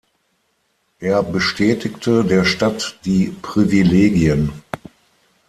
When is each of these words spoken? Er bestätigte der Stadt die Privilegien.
Er 0.97 1.21
bestätigte 1.21 2.23
der 2.25 2.43
Stadt 2.43 2.99
die 3.05 3.27
Privilegien. 3.43 4.51